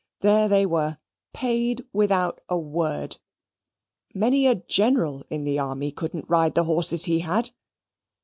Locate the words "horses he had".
6.63-7.51